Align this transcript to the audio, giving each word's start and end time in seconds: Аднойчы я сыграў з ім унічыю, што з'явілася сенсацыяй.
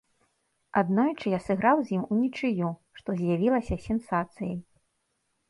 Аднойчы 0.79 1.33
я 1.33 1.39
сыграў 1.47 1.77
з 1.89 1.93
ім 1.97 2.03
унічыю, 2.15 2.71
што 3.01 3.09
з'явілася 3.21 3.79
сенсацыяй. 3.87 4.57